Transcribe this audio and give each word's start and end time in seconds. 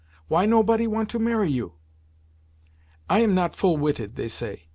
Why 0.29 0.47
nobody 0.47 0.87
want 0.87 1.09
to 1.11 1.19
marry 1.19 1.51
you?" 1.51 1.73
"I 3.07 3.19
am 3.19 3.35
not 3.35 3.55
full 3.55 3.77
witted, 3.77 4.15
they 4.15 4.29
say. 4.29 4.63